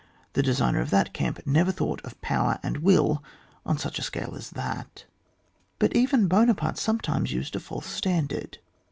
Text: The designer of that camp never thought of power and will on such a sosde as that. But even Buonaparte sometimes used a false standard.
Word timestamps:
The 0.33 0.41
designer 0.41 0.79
of 0.81 0.89
that 0.89 1.13
camp 1.13 1.41
never 1.45 1.71
thought 1.71 2.01
of 2.01 2.19
power 2.21 2.57
and 2.63 2.77
will 2.77 3.23
on 3.67 3.77
such 3.77 3.99
a 3.99 4.01
sosde 4.01 4.35
as 4.35 4.49
that. 4.49 5.05
But 5.77 5.95
even 5.95 6.27
Buonaparte 6.27 6.79
sometimes 6.79 7.31
used 7.31 7.55
a 7.55 7.59
false 7.59 7.85
standard. 7.85 8.57